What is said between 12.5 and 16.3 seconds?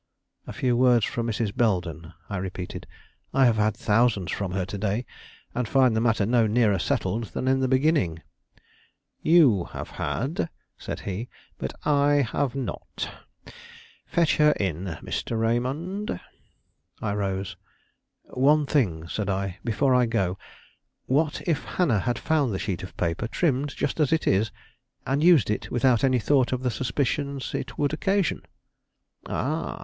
not. Fetch her in, Mr. Raymond."